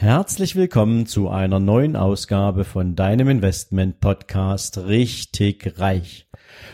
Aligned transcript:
Herzlich 0.00 0.56
willkommen 0.56 1.04
zu 1.04 1.28
einer 1.28 1.60
neuen 1.60 1.94
Ausgabe 1.94 2.64
von 2.64 2.96
deinem 2.96 3.28
Investment 3.28 4.00
Podcast 4.00 4.78
richtig 4.78 5.78
reich. 5.78 6.26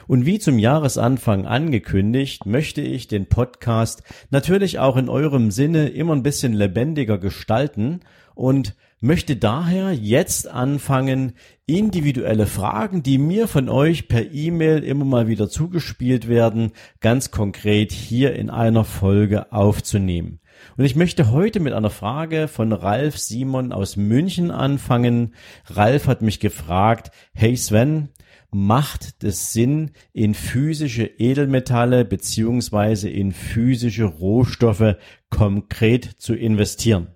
Und 0.07 0.27
wie 0.27 0.39
zum 0.39 0.61
Jahresanfang 0.61 1.45
angekündigt, 1.45 2.47
möchte 2.47 2.83
ich 2.83 3.09
den 3.09 3.27
Podcast 3.27 4.05
natürlich 4.31 4.79
auch 4.79 4.97
in 4.97 5.09
eurem 5.09 5.51
Sinne 5.51 5.89
immer 5.89 6.15
ein 6.15 6.23
bisschen 6.23 6.53
lebendiger 6.53 7.19
gestalten 7.19 7.99
und 8.37 8.77
möchte 9.01 9.35
daher 9.35 9.91
jetzt 9.91 10.47
anfangen, 10.49 11.33
individuelle 11.67 12.47
Fragen, 12.47 13.03
die 13.03 13.19
mir 13.19 13.49
von 13.49 13.69
euch 13.69 14.07
per 14.07 14.33
E-Mail 14.33 14.85
immer 14.85 15.05
mal 15.05 15.27
wieder 15.27 15.49
zugespielt 15.49 16.29
werden, 16.29 16.71
ganz 17.01 17.33
konkret 17.33 17.91
hier 17.91 18.37
in 18.37 18.51
einer 18.51 18.85
Folge 18.85 19.51
aufzunehmen. 19.51 20.39
Und 20.77 20.85
ich 20.85 20.97
möchte 20.97 21.31
heute 21.31 21.61
mit 21.61 21.73
einer 21.73 21.91
Frage 21.91 22.49
von 22.49 22.73
Ralf 22.73 23.19
Simon 23.19 23.73
aus 23.73 23.97
München 23.97 24.51
anfangen. 24.51 25.35
Ralf 25.67 26.07
hat 26.07 26.23
mich 26.23 26.41
gefragt, 26.41 27.11
hey 27.35 27.57
Sven, 27.57 28.11
macht 28.51 29.23
es 29.23 29.53
Sinn, 29.53 29.91
in 30.13 30.35
physische 30.35 31.05
Edelmetalle 31.05 32.05
beziehungsweise 32.05 33.09
in 33.09 33.33
physische 33.33 34.05
Rohstoffe 34.05 34.97
konkret 35.31 36.05
zu 36.05 36.35
investieren? 36.35 37.09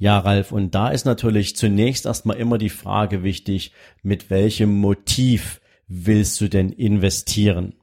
Ja, 0.00 0.18
Ralf, 0.18 0.52
und 0.52 0.74
da 0.74 0.88
ist 0.88 1.06
natürlich 1.06 1.56
zunächst 1.56 2.06
erstmal 2.06 2.36
immer 2.36 2.58
die 2.58 2.68
Frage 2.68 3.24
wichtig, 3.24 3.72
mit 4.02 4.30
welchem 4.30 4.76
Motiv 4.76 5.60
willst 5.88 6.40
du 6.40 6.48
denn 6.48 6.70
investieren? 6.70 7.74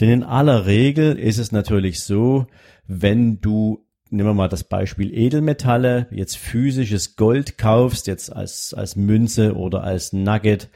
Denn 0.00 0.10
in 0.10 0.22
aller 0.22 0.66
Regel 0.66 1.18
ist 1.18 1.38
es 1.38 1.52
natürlich 1.52 2.00
so, 2.00 2.46
wenn 2.86 3.40
du 3.40 3.85
nehmen 4.10 4.28
wir 4.28 4.34
mal 4.34 4.48
das 4.48 4.64
Beispiel 4.64 5.12
Edelmetalle, 5.12 6.06
jetzt 6.10 6.36
physisches 6.36 7.16
Gold 7.16 7.58
kaufst, 7.58 8.06
jetzt 8.06 8.34
als, 8.34 8.74
als 8.74 8.96
Münze 8.96 9.54
oder 9.54 9.82
als 9.82 10.12
Nugget 10.12 10.68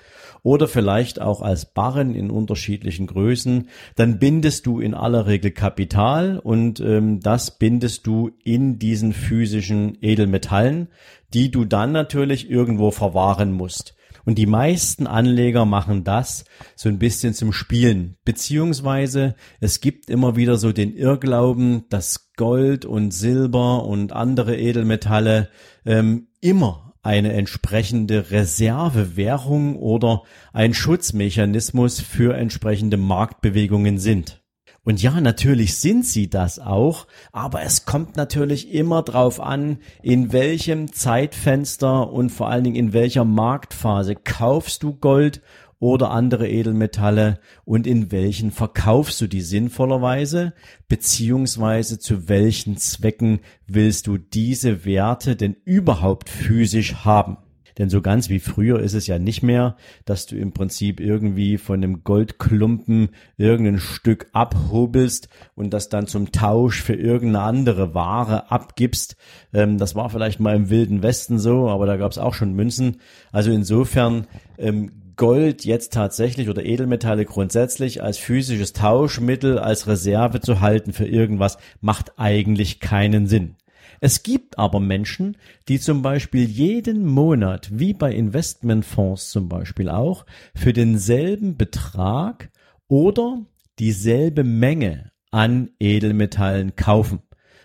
oder 0.42 0.68
vielleicht 0.68 1.20
auch 1.20 1.42
als 1.42 1.66
Barren 1.66 2.14
in 2.14 2.30
unterschiedlichen 2.30 3.06
Größen, 3.06 3.68
dann 3.96 4.18
bindest 4.18 4.66
du 4.66 4.80
in 4.80 4.94
aller 4.94 5.26
Regel 5.26 5.50
Kapital 5.50 6.38
und 6.38 6.80
ähm, 6.80 7.20
das 7.20 7.58
bindest 7.58 8.06
du 8.06 8.30
in 8.42 8.78
diesen 8.78 9.12
physischen 9.12 9.98
Edelmetallen, 10.00 10.88
die 11.32 11.50
du 11.50 11.64
dann 11.64 11.92
natürlich 11.92 12.50
irgendwo 12.50 12.90
verwahren 12.90 13.52
musst. 13.52 13.94
Und 14.24 14.36
die 14.36 14.46
meisten 14.46 15.06
Anleger 15.06 15.64
machen 15.64 16.04
das 16.04 16.44
so 16.76 16.88
ein 16.88 16.98
bisschen 16.98 17.34
zum 17.34 17.52
Spielen. 17.52 18.16
Beziehungsweise 18.24 19.34
es 19.60 19.80
gibt 19.80 20.10
immer 20.10 20.36
wieder 20.36 20.56
so 20.56 20.72
den 20.72 20.94
Irrglauben, 20.94 21.84
dass 21.88 22.29
Gold 22.40 22.86
und 22.86 23.10
Silber 23.10 23.84
und 23.84 24.14
andere 24.14 24.56
Edelmetalle 24.56 25.50
ähm, 25.84 26.28
immer 26.40 26.94
eine 27.02 27.34
entsprechende 27.34 28.30
Reservewährung 28.30 29.76
oder 29.76 30.22
ein 30.54 30.72
Schutzmechanismus 30.72 32.00
für 32.00 32.34
entsprechende 32.34 32.96
Marktbewegungen 32.96 33.98
sind. 33.98 34.42
Und 34.84 35.02
ja, 35.02 35.20
natürlich 35.20 35.76
sind 35.76 36.06
sie 36.06 36.30
das 36.30 36.58
auch, 36.58 37.06
aber 37.30 37.60
es 37.60 37.84
kommt 37.84 38.16
natürlich 38.16 38.72
immer 38.72 39.02
drauf 39.02 39.38
an, 39.38 39.76
in 40.02 40.32
welchem 40.32 40.94
Zeitfenster 40.94 42.10
und 42.10 42.30
vor 42.30 42.48
allen 42.48 42.64
Dingen 42.64 42.76
in 42.76 42.94
welcher 42.94 43.26
Marktphase 43.26 44.14
kaufst 44.16 44.82
du 44.82 44.94
Gold 44.94 45.42
oder 45.80 46.10
andere 46.10 46.48
Edelmetalle 46.48 47.40
und 47.64 47.86
in 47.86 48.12
welchen 48.12 48.52
verkaufst 48.52 49.20
du 49.20 49.26
die 49.26 49.40
sinnvollerweise, 49.40 50.52
beziehungsweise 50.88 51.98
zu 51.98 52.28
welchen 52.28 52.76
Zwecken 52.76 53.40
willst 53.66 54.06
du 54.06 54.18
diese 54.18 54.84
Werte 54.84 55.34
denn 55.34 55.56
überhaupt 55.64 56.28
physisch 56.28 56.96
haben. 56.96 57.38
Denn 57.78 57.88
so 57.88 58.02
ganz 58.02 58.28
wie 58.28 58.40
früher 58.40 58.80
ist 58.80 58.92
es 58.92 59.06
ja 59.06 59.18
nicht 59.18 59.42
mehr, 59.42 59.74
dass 60.04 60.26
du 60.26 60.36
im 60.36 60.52
Prinzip 60.52 61.00
irgendwie 61.00 61.56
von 61.56 61.82
einem 61.82 62.04
Goldklumpen 62.04 63.08
irgendein 63.38 63.78
Stück 63.78 64.26
abhobelst 64.32 65.30
und 65.54 65.72
das 65.72 65.88
dann 65.88 66.06
zum 66.06 66.30
Tausch 66.30 66.82
für 66.82 66.94
irgendeine 66.94 67.44
andere 67.44 67.94
Ware 67.94 68.50
abgibst. 68.50 69.16
Ähm, 69.54 69.78
das 69.78 69.94
war 69.94 70.10
vielleicht 70.10 70.40
mal 70.40 70.56
im 70.56 70.68
Wilden 70.68 71.02
Westen 71.02 71.38
so, 71.38 71.70
aber 71.70 71.86
da 71.86 71.96
gab 71.96 72.12
es 72.12 72.18
auch 72.18 72.34
schon 72.34 72.52
Münzen. 72.52 73.00
Also 73.32 73.50
insofern 73.50 74.26
ähm, 74.58 74.99
Gold 75.20 75.66
jetzt 75.66 75.92
tatsächlich 75.92 76.48
oder 76.48 76.64
Edelmetalle 76.64 77.26
grundsätzlich 77.26 78.02
als 78.02 78.16
physisches 78.16 78.72
Tauschmittel, 78.72 79.58
als 79.58 79.86
Reserve 79.86 80.40
zu 80.40 80.62
halten 80.62 80.94
für 80.94 81.04
irgendwas, 81.04 81.58
macht 81.82 82.18
eigentlich 82.18 82.80
keinen 82.80 83.26
Sinn. 83.26 83.56
Es 84.00 84.22
gibt 84.22 84.58
aber 84.58 84.80
Menschen, 84.80 85.36
die 85.68 85.78
zum 85.78 86.00
Beispiel 86.00 86.48
jeden 86.48 87.04
Monat, 87.04 87.68
wie 87.70 87.92
bei 87.92 88.14
Investmentfonds 88.14 89.28
zum 89.28 89.50
Beispiel 89.50 89.90
auch, 89.90 90.24
für 90.54 90.72
denselben 90.72 91.58
Betrag 91.58 92.48
oder 92.88 93.44
dieselbe 93.78 94.42
Menge 94.42 95.12
an 95.30 95.68
Edelmetallen 95.78 96.76
kaufen. 96.76 97.20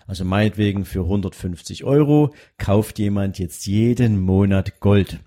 Also 0.06 0.26
meinetwegen 0.26 0.84
für 0.84 1.04
150 1.04 1.86
Euro 1.86 2.34
kauft 2.58 3.00
jemand 3.00 3.40
jetzt 3.40 3.66
jeden 3.66 4.20
Monat 4.20 4.82
Gold. 4.82 5.22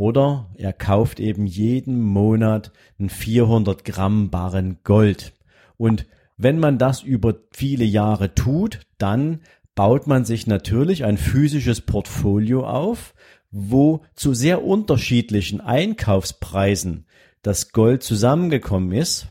Oder 0.00 0.48
er 0.54 0.72
kauft 0.72 1.20
eben 1.20 1.44
jeden 1.44 2.00
Monat 2.00 2.72
einen 2.98 3.10
400 3.10 3.84
Gramm 3.84 4.30
Barren 4.30 4.78
Gold. 4.82 5.34
Und 5.76 6.06
wenn 6.38 6.58
man 6.58 6.78
das 6.78 7.02
über 7.02 7.34
viele 7.52 7.84
Jahre 7.84 8.34
tut, 8.34 8.80
dann 8.96 9.40
baut 9.74 10.06
man 10.06 10.24
sich 10.24 10.46
natürlich 10.46 11.04
ein 11.04 11.18
physisches 11.18 11.82
Portfolio 11.82 12.66
auf, 12.66 13.12
wo 13.50 14.00
zu 14.14 14.32
sehr 14.32 14.64
unterschiedlichen 14.64 15.60
Einkaufspreisen 15.60 17.04
das 17.42 17.72
Gold 17.72 18.02
zusammengekommen 18.02 18.92
ist. 18.92 19.28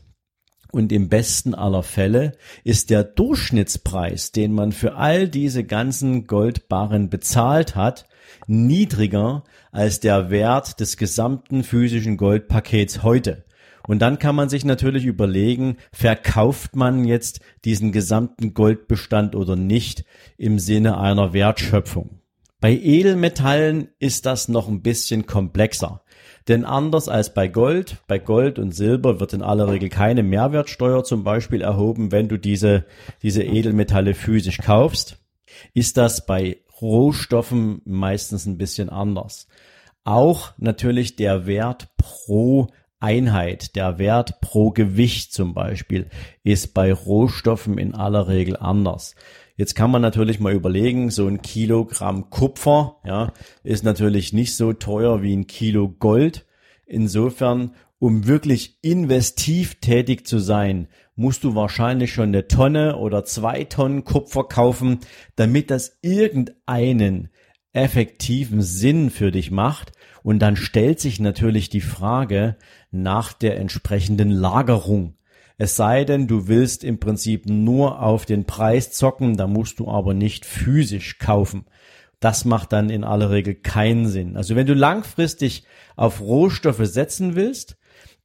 Und 0.70 0.92
im 0.92 1.08
besten 1.08 1.52
aller 1.52 1.82
Fälle 1.82 2.30
ist 2.62 2.90
der 2.90 3.02
Durchschnittspreis, 3.02 4.30
den 4.30 4.52
man 4.52 4.70
für 4.70 4.94
all 4.94 5.28
diese 5.28 5.64
ganzen 5.64 6.28
Goldbarren 6.28 7.10
bezahlt 7.10 7.74
hat, 7.74 8.06
niedriger 8.46 9.44
als 9.72 10.00
der 10.00 10.30
Wert 10.30 10.80
des 10.80 10.96
gesamten 10.96 11.64
physischen 11.64 12.16
Goldpakets 12.16 13.02
heute. 13.02 13.44
Und 13.86 14.00
dann 14.00 14.18
kann 14.18 14.36
man 14.36 14.48
sich 14.48 14.64
natürlich 14.64 15.04
überlegen, 15.04 15.76
verkauft 15.92 16.76
man 16.76 17.04
jetzt 17.04 17.40
diesen 17.64 17.92
gesamten 17.92 18.54
Goldbestand 18.54 19.34
oder 19.34 19.56
nicht 19.56 20.04
im 20.36 20.58
Sinne 20.58 20.98
einer 20.98 21.32
Wertschöpfung. 21.32 22.20
Bei 22.60 22.72
Edelmetallen 22.72 23.88
ist 23.98 24.26
das 24.26 24.48
noch 24.48 24.68
ein 24.68 24.82
bisschen 24.82 25.26
komplexer. 25.26 26.02
Denn 26.46 26.64
anders 26.64 27.08
als 27.08 27.32
bei 27.32 27.48
Gold, 27.48 27.98
bei 28.06 28.18
Gold 28.18 28.58
und 28.58 28.74
Silber 28.74 29.18
wird 29.18 29.32
in 29.32 29.42
aller 29.42 29.68
Regel 29.68 29.88
keine 29.88 30.22
Mehrwertsteuer 30.22 31.04
zum 31.04 31.24
Beispiel 31.24 31.62
erhoben, 31.62 32.12
wenn 32.12 32.28
du 32.28 32.38
diese, 32.38 32.84
diese 33.22 33.42
Edelmetalle 33.42 34.14
physisch 34.14 34.58
kaufst, 34.58 35.18
ist 35.74 35.96
das 35.96 36.26
bei 36.26 36.58
Rohstoffen 36.80 37.82
meistens 37.84 38.46
ein 38.46 38.58
bisschen 38.58 38.88
anders. 38.88 39.46
Auch 40.04 40.52
natürlich 40.58 41.16
der 41.16 41.46
Wert 41.46 41.88
pro 41.96 42.68
Einheit, 43.00 43.76
der 43.76 43.98
Wert 43.98 44.40
pro 44.40 44.70
Gewicht 44.70 45.32
zum 45.32 45.54
Beispiel, 45.54 46.08
ist 46.44 46.74
bei 46.74 46.92
Rohstoffen 46.92 47.78
in 47.78 47.94
aller 47.94 48.28
Regel 48.28 48.56
anders. 48.56 49.14
Jetzt 49.56 49.74
kann 49.74 49.90
man 49.90 50.02
natürlich 50.02 50.40
mal 50.40 50.54
überlegen, 50.54 51.10
so 51.10 51.26
ein 51.26 51.42
Kilogramm 51.42 52.30
Kupfer, 52.30 52.96
ja, 53.04 53.32
ist 53.62 53.84
natürlich 53.84 54.32
nicht 54.32 54.56
so 54.56 54.72
teuer 54.72 55.22
wie 55.22 55.36
ein 55.36 55.46
Kilo 55.46 55.88
Gold. 55.88 56.46
Insofern, 56.86 57.74
um 58.00 58.26
wirklich 58.26 58.78
investiv 58.82 59.76
tätig 59.76 60.26
zu 60.26 60.38
sein, 60.38 60.88
musst 61.14 61.44
du 61.44 61.54
wahrscheinlich 61.54 62.12
schon 62.12 62.30
eine 62.30 62.48
Tonne 62.48 62.96
oder 62.96 63.24
zwei 63.24 63.64
Tonnen 63.64 64.04
Kupfer 64.04 64.44
kaufen, 64.44 65.00
damit 65.36 65.70
das 65.70 65.98
irgendeinen 66.00 67.28
effektiven 67.74 68.62
Sinn 68.62 69.10
für 69.10 69.30
dich 69.30 69.50
macht. 69.50 69.92
Und 70.22 70.40
dann 70.40 70.56
stellt 70.56 70.98
sich 70.98 71.20
natürlich 71.20 71.68
die 71.68 71.82
Frage 71.82 72.56
nach 72.90 73.34
der 73.34 73.58
entsprechenden 73.58 74.30
Lagerung. 74.30 75.16
Es 75.58 75.76
sei 75.76 76.04
denn, 76.04 76.26
du 76.26 76.48
willst 76.48 76.84
im 76.84 77.00
Prinzip 77.00 77.46
nur 77.46 78.02
auf 78.02 78.24
den 78.24 78.46
Preis 78.46 78.92
zocken, 78.92 79.36
da 79.36 79.46
musst 79.46 79.78
du 79.78 79.88
aber 79.88 80.14
nicht 80.14 80.46
physisch 80.46 81.18
kaufen. 81.18 81.66
Das 82.18 82.46
macht 82.46 82.72
dann 82.72 82.88
in 82.88 83.04
aller 83.04 83.30
Regel 83.30 83.56
keinen 83.56 84.08
Sinn. 84.08 84.38
Also 84.38 84.56
wenn 84.56 84.66
du 84.66 84.74
langfristig 84.74 85.64
auf 85.96 86.22
Rohstoffe 86.22 86.86
setzen 86.86 87.34
willst, 87.34 87.76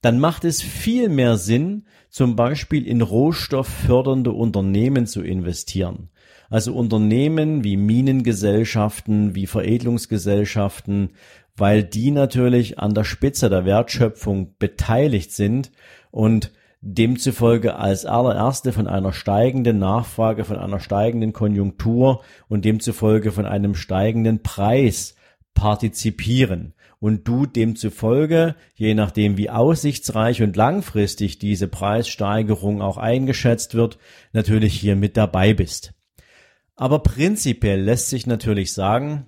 dann 0.02 0.20
macht 0.20 0.46
es 0.46 0.62
viel 0.62 1.10
mehr 1.10 1.38
Sinn, 1.38 1.86
zum 2.10 2.36
Beispiel 2.36 2.88
in 2.88 3.02
rohstofffördernde 3.02 4.32
Unternehmen 4.32 5.08
zu 5.08 5.22
investieren. 5.22 6.10
Also 6.50 6.74
Unternehmen 6.74 7.64
wie 7.64 7.78
Minengesellschaften, 7.78 9.36
wie 9.36 9.48
Veredelungsgesellschaften, 9.48 11.12
weil 11.58 11.84
die 11.84 12.12
natürlich 12.12 12.80
an 12.80 12.94
der 12.94 13.04
Spitze 13.04 13.50
der 13.50 13.66
Wertschöpfung 13.66 14.56
beteiligt 14.60 15.32
sind 15.32 15.72
und 16.12 16.52
demzufolge 16.82 17.78
als 17.78 18.06
allererste 18.06 18.72
von 18.72 18.88
einer 18.88 19.12
steigenden 19.12 19.80
Nachfrage, 19.80 20.46
von 20.46 20.58
einer 20.58 20.80
steigenden 20.80 21.34
Konjunktur 21.34 22.24
und 22.48 22.64
demzufolge 22.64 23.32
von 23.32 23.46
einem 23.46 23.74
steigenden 23.74 24.44
Preis 24.44 25.16
partizipieren 25.56 26.76
und 27.06 27.28
du 27.28 27.46
demzufolge, 27.46 28.56
je 28.74 28.96
nachdem 28.96 29.38
wie 29.38 29.52
aussichtsreich 29.52 30.42
und 30.42 30.56
langfristig 30.56 31.38
diese 31.38 31.68
Preissteigerung 31.68 32.82
auch 32.82 32.98
eingeschätzt 32.98 33.76
wird, 33.76 34.00
natürlich 34.34 34.74
hier 34.74 34.96
mit 34.96 35.16
dabei 35.16 35.54
bist. 35.54 35.94
Aber 36.76 37.04
prinzipiell 37.04 37.80
lässt 37.80 38.10
sich 38.10 38.26
natürlich 38.26 38.74
sagen, 38.74 39.28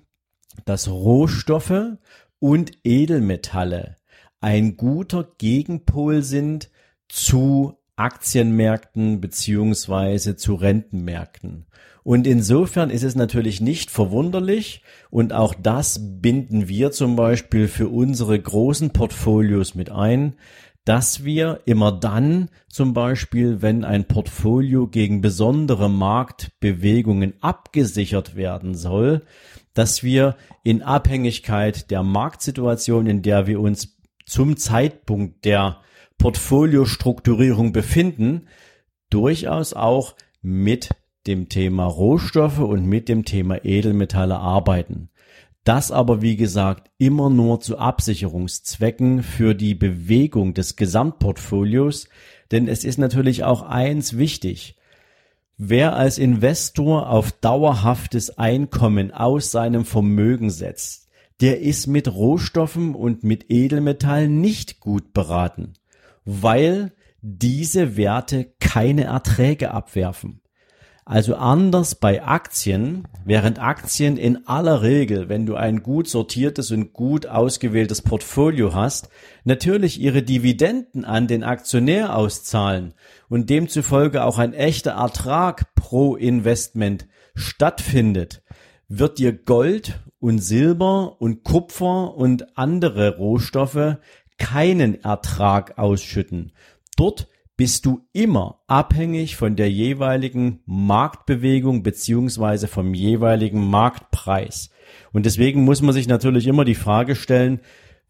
dass 0.64 0.88
Rohstoffe 0.88 1.92
und 2.40 2.72
Edelmetalle 2.82 3.94
ein 4.40 4.76
guter 4.76 5.32
Gegenpol 5.38 6.24
sind 6.24 6.72
zu 7.08 7.77
Aktienmärkten 7.98 9.20
beziehungsweise 9.20 10.36
zu 10.36 10.54
Rentenmärkten. 10.54 11.66
Und 12.04 12.26
insofern 12.26 12.88
ist 12.88 13.02
es 13.02 13.16
natürlich 13.16 13.60
nicht 13.60 13.90
verwunderlich 13.90 14.82
und 15.10 15.32
auch 15.32 15.54
das 15.54 16.00
binden 16.20 16.68
wir 16.68 16.90
zum 16.90 17.16
Beispiel 17.16 17.68
für 17.68 17.88
unsere 17.88 18.40
großen 18.40 18.90
Portfolios 18.90 19.74
mit 19.74 19.90
ein, 19.90 20.34
dass 20.88 21.22
wir 21.22 21.60
immer 21.66 21.92
dann 21.92 22.48
zum 22.66 22.94
Beispiel, 22.94 23.60
wenn 23.60 23.84
ein 23.84 24.06
Portfolio 24.06 24.86
gegen 24.86 25.20
besondere 25.20 25.90
Marktbewegungen 25.90 27.34
abgesichert 27.42 28.36
werden 28.36 28.74
soll, 28.74 29.20
dass 29.74 30.02
wir 30.02 30.36
in 30.62 30.82
Abhängigkeit 30.82 31.90
der 31.90 32.02
Marktsituation, 32.02 33.06
in 33.06 33.20
der 33.20 33.46
wir 33.46 33.60
uns 33.60 33.98
zum 34.24 34.56
Zeitpunkt 34.56 35.44
der 35.44 35.82
Portfoliostrukturierung 36.18 37.72
befinden, 37.72 38.48
durchaus 39.08 39.72
auch 39.72 40.16
mit 40.42 40.90
dem 41.26 41.48
Thema 41.48 41.86
Rohstoffe 41.86 42.58
und 42.58 42.86
mit 42.86 43.08
dem 43.08 43.24
Thema 43.24 43.64
Edelmetalle 43.64 44.36
arbeiten. 44.36 45.10
Das 45.64 45.92
aber, 45.92 46.22
wie 46.22 46.36
gesagt, 46.36 46.90
immer 46.98 47.30
nur 47.30 47.60
zu 47.60 47.78
Absicherungszwecken 47.78 49.22
für 49.22 49.54
die 49.54 49.74
Bewegung 49.74 50.54
des 50.54 50.76
Gesamtportfolios, 50.76 52.08
denn 52.50 52.68
es 52.68 52.84
ist 52.84 52.98
natürlich 52.98 53.44
auch 53.44 53.62
eins 53.62 54.16
wichtig. 54.16 54.76
Wer 55.56 55.96
als 55.96 56.18
Investor 56.18 57.10
auf 57.10 57.32
dauerhaftes 57.32 58.38
Einkommen 58.38 59.12
aus 59.12 59.50
seinem 59.50 59.84
Vermögen 59.84 60.50
setzt, 60.50 61.08
der 61.40 61.60
ist 61.60 61.86
mit 61.86 62.12
Rohstoffen 62.12 62.94
und 62.94 63.22
mit 63.22 63.50
Edelmetallen 63.50 64.40
nicht 64.40 64.80
gut 64.80 65.12
beraten 65.12 65.74
weil 66.30 66.92
diese 67.22 67.96
Werte 67.96 68.52
keine 68.60 69.04
Erträge 69.04 69.70
abwerfen. 69.70 70.42
Also 71.06 71.36
anders 71.36 71.94
bei 71.94 72.22
Aktien, 72.22 73.08
während 73.24 73.58
Aktien 73.58 74.18
in 74.18 74.46
aller 74.46 74.82
Regel, 74.82 75.30
wenn 75.30 75.46
du 75.46 75.54
ein 75.54 75.82
gut 75.82 76.06
sortiertes 76.06 76.70
und 76.70 76.92
gut 76.92 77.26
ausgewähltes 77.26 78.02
Portfolio 78.02 78.74
hast, 78.74 79.08
natürlich 79.44 80.02
ihre 80.02 80.22
Dividenden 80.22 81.06
an 81.06 81.28
den 81.28 81.44
Aktionär 81.44 82.14
auszahlen 82.14 82.92
und 83.30 83.48
demzufolge 83.48 84.22
auch 84.22 84.36
ein 84.36 84.52
echter 84.52 84.90
Ertrag 84.92 85.74
pro 85.76 86.14
Investment 86.14 87.06
stattfindet, 87.34 88.42
wird 88.86 89.18
dir 89.18 89.32
Gold 89.32 89.98
und 90.20 90.40
Silber 90.40 91.22
und 91.22 91.42
Kupfer 91.42 92.14
und 92.16 92.58
andere 92.58 93.16
Rohstoffe 93.16 93.96
keinen 94.38 95.02
Ertrag 95.02 95.78
ausschütten. 95.78 96.52
Dort 96.96 97.28
bist 97.56 97.86
du 97.86 98.06
immer 98.12 98.62
abhängig 98.68 99.36
von 99.36 99.56
der 99.56 99.70
jeweiligen 99.70 100.60
Marktbewegung 100.64 101.82
beziehungsweise 101.82 102.68
vom 102.68 102.94
jeweiligen 102.94 103.68
Marktpreis. 103.68 104.70
Und 105.12 105.26
deswegen 105.26 105.64
muss 105.64 105.82
man 105.82 105.92
sich 105.92 106.06
natürlich 106.06 106.46
immer 106.46 106.64
die 106.64 106.76
Frage 106.76 107.16
stellen, 107.16 107.60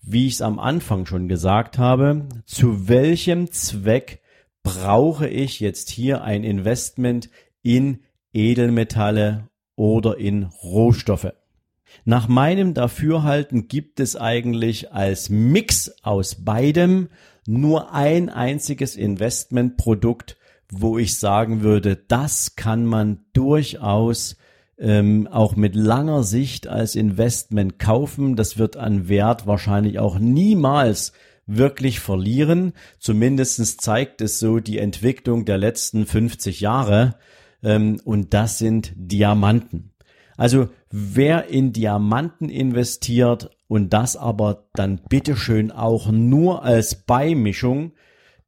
wie 0.03 0.27
ich 0.27 0.35
es 0.35 0.43
am 0.43 0.59
Anfang 0.59 1.07
schon 1.07 1.29
gesagt 1.29 1.79
habe, 1.79 2.29
zu 2.45 2.89
welchem 2.89 3.51
Zweck 3.51 4.21
brauche 4.63 5.27
ich 5.27 5.61
jetzt 5.61 5.89
hier 5.89 6.23
ein 6.23 6.45
Investment 6.45 7.31
in 7.63 8.01
Edelmetalle 8.33 9.49
oder 9.77 10.19
in 10.19 10.45
Rohstoffe? 10.45 11.33
Nach 12.05 12.29
meinem 12.29 12.75
Dafürhalten 12.75 13.69
gibt 13.69 14.01
es 14.01 14.17
eigentlich 14.17 14.93
als 14.93 15.29
Mix 15.29 15.93
aus 16.03 16.37
beidem 16.37 17.09
nur 17.47 17.93
ein 17.93 18.29
einziges 18.29 18.97
Investmentprodukt, 18.97 20.37
wo 20.71 20.99
ich 20.99 21.19
sagen 21.19 21.63
würde, 21.63 21.97
das 21.97 22.57
kann 22.57 22.85
man 22.85 23.25
durchaus 23.33 24.37
ähm, 24.79 25.27
auch 25.31 25.57
mit 25.57 25.75
langer 25.75 26.23
Sicht 26.23 26.67
als 26.69 26.95
Investment 26.95 27.79
kaufen. 27.79 28.37
Das 28.37 28.59
wird 28.59 28.77
an 28.77 29.09
Wert 29.09 29.47
wahrscheinlich 29.47 29.99
auch 29.99 30.19
niemals 30.19 31.13
wirklich 31.47 32.01
verlieren. 32.01 32.75
Zumindestens 32.99 33.79
zeigt 33.79 34.21
es 34.21 34.39
so 34.39 34.61
die 34.61 34.79
Entwicklung 34.79 35.45
der 35.45 35.59
letzten 35.59 36.07
50 36.07 36.61
Jahre. 36.61 37.17
Ähm, 37.63 38.01
und 38.05 38.35
das 38.35 38.59
sind 38.59 38.93
Diamanten. 38.95 39.93
Also 40.37 40.69
wer 40.91 41.49
in 41.49 41.73
Diamanten 41.73 42.49
investiert 42.49 43.51
und 43.69 43.93
das 43.93 44.17
aber 44.17 44.69
dann 44.75 45.01
bitteschön 45.09 45.71
auch 45.71 46.11
nur 46.11 46.63
als 46.63 46.95
Beimischung, 47.05 47.93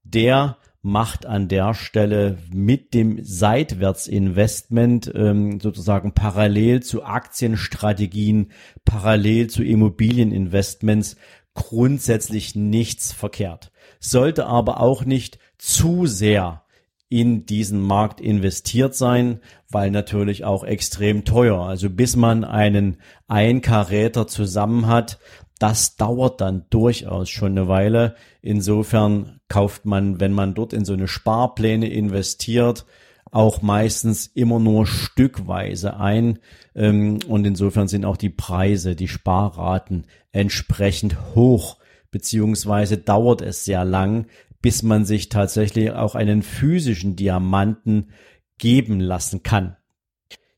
der 0.03 0.57
macht 0.83 1.27
an 1.27 1.49
der 1.49 1.75
Stelle 1.75 2.39
mit 2.53 2.95
dem 2.95 3.23
Seitwärtsinvestment 3.23 5.13
ähm, 5.15 5.61
sozusagen 5.61 6.13
parallel 6.13 6.83
zu 6.83 7.05
Aktienstrategien, 7.05 8.53
parallel 8.85 9.49
zu 9.51 9.63
Immobilieninvestments 9.63 11.17
grundsätzlich 11.53 12.55
nichts 12.55 13.13
verkehrt. 13.13 13.73
Sollte 13.99 14.47
aber 14.47 14.81
auch 14.81 15.05
nicht 15.05 15.39
zu 15.59 16.07
sehr 16.07 16.63
in 17.11 17.45
diesen 17.45 17.83
Markt 17.83 18.21
investiert 18.21 18.95
sein, 18.95 19.41
weil 19.69 19.91
natürlich 19.91 20.45
auch 20.45 20.65
extrem 20.65 21.25
teuer. 21.25 21.61
Also 21.61 21.91
bis 21.91 22.17
man 22.17 22.45
einen 22.45 22.99
Einkaräter 23.27 24.27
zusammen 24.29 24.87
hat, 24.87 25.19
das 25.59 25.97
dauert 25.97 26.41
dann 26.41 26.65
durchaus 26.71 27.29
schon 27.29 27.59
eine 27.59 27.69
Weile. 27.69 28.15
Insofern 28.41 29.41
kauft 29.49 29.85
man, 29.85 30.21
wenn 30.21 30.33
man 30.33 30.55
dort 30.55 30.73
in 30.73 30.85
so 30.85 30.93
eine 30.93 31.09
Sparpläne 31.09 31.91
investiert, 31.91 32.87
auch 33.33 33.61
meistens 33.61 34.29
immer 34.29 34.61
nur 34.61 34.87
stückweise 34.87 35.99
ein. 35.99 36.39
Ähm, 36.77 37.19
und 37.29 37.45
insofern 37.45 37.89
sind 37.89 38.05
auch 38.05 38.17
die 38.17 38.31
Preise, 38.31 38.95
die 38.95 39.09
Sparraten 39.09 40.07
entsprechend 40.33 41.35
hoch 41.35 41.77
beziehungsweise 42.11 42.99
dauert 42.99 43.41
es 43.41 43.65
sehr 43.65 43.85
lang, 43.85 44.27
bis 44.63 44.83
man 44.83 45.05
sich 45.05 45.29
tatsächlich 45.29 45.93
auch 45.93 46.15
einen 46.15 46.43
physischen 46.43 47.17
Diamanten 47.17 48.11
geben 48.59 49.01
lassen 49.01 49.43
kann. 49.43 49.77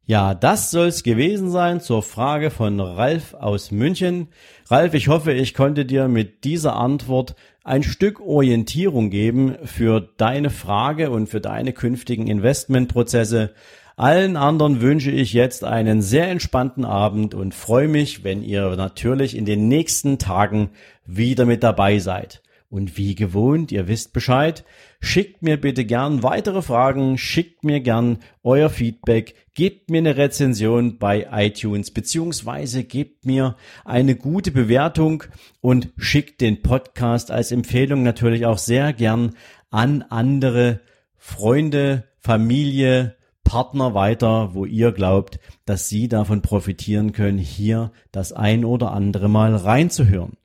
Ja, 0.04 0.34
das 0.34 0.72
soll's 0.72 1.04
gewesen 1.04 1.50
sein 1.50 1.80
zur 1.80 2.02
Frage 2.02 2.50
von 2.50 2.80
Ralf 2.80 3.34
aus 3.34 3.70
München. 3.70 4.28
Ralf, 4.68 4.94
ich 4.94 5.06
hoffe, 5.06 5.32
ich 5.32 5.54
konnte 5.54 5.84
dir 5.84 6.08
mit 6.08 6.42
dieser 6.42 6.74
Antwort 6.74 7.36
ein 7.62 7.84
Stück 7.84 8.20
Orientierung 8.20 9.10
geben 9.10 9.54
für 9.62 10.00
deine 10.16 10.50
Frage 10.50 11.10
und 11.10 11.28
für 11.28 11.40
deine 11.40 11.72
künftigen 11.72 12.26
Investmentprozesse. 12.26 13.54
Allen 13.96 14.36
anderen 14.36 14.80
wünsche 14.80 15.12
ich 15.12 15.32
jetzt 15.32 15.62
einen 15.62 16.02
sehr 16.02 16.28
entspannten 16.28 16.84
Abend 16.84 17.34
und 17.34 17.54
freue 17.54 17.86
mich, 17.86 18.24
wenn 18.24 18.42
ihr 18.42 18.74
natürlich 18.74 19.36
in 19.36 19.44
den 19.44 19.68
nächsten 19.68 20.18
Tagen 20.18 20.70
wieder 21.06 21.46
mit 21.46 21.62
dabei 21.62 22.00
seid. 22.00 22.42
Und 22.72 22.96
wie 22.96 23.14
gewohnt, 23.14 23.70
ihr 23.70 23.86
wisst 23.86 24.14
Bescheid, 24.14 24.64
schickt 24.98 25.42
mir 25.42 25.60
bitte 25.60 25.84
gern 25.84 26.22
weitere 26.22 26.62
Fragen, 26.62 27.18
schickt 27.18 27.64
mir 27.64 27.80
gern 27.80 28.20
euer 28.42 28.70
Feedback, 28.70 29.34
gebt 29.52 29.90
mir 29.90 29.98
eine 29.98 30.16
Rezension 30.16 30.96
bei 30.96 31.28
iTunes 31.32 31.90
beziehungsweise 31.90 32.82
gebt 32.82 33.26
mir 33.26 33.56
eine 33.84 34.16
gute 34.16 34.52
Bewertung 34.52 35.24
und 35.60 35.90
schickt 35.98 36.40
den 36.40 36.62
Podcast 36.62 37.30
als 37.30 37.52
Empfehlung 37.52 38.02
natürlich 38.02 38.46
auch 38.46 38.56
sehr 38.56 38.94
gern 38.94 39.36
an 39.70 40.00
andere 40.08 40.80
Freunde, 41.18 42.04
Familie, 42.20 43.16
Partner 43.44 43.92
weiter, 43.92 44.54
wo 44.54 44.64
ihr 44.64 44.92
glaubt, 44.92 45.40
dass 45.66 45.90
sie 45.90 46.08
davon 46.08 46.40
profitieren 46.40 47.12
können, 47.12 47.36
hier 47.36 47.92
das 48.12 48.32
ein 48.32 48.64
oder 48.64 48.92
andere 48.92 49.28
Mal 49.28 49.54
reinzuhören. 49.56 50.38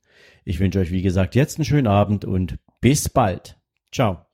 Ich 0.50 0.62
wünsche 0.62 0.80
euch, 0.80 0.92
wie 0.92 1.02
gesagt, 1.02 1.36
jetzt 1.36 1.58
einen 1.58 1.66
schönen 1.66 1.88
Abend 1.88 2.24
und 2.24 2.58
bis 2.80 3.10
bald. 3.10 3.60
Ciao. 3.92 4.27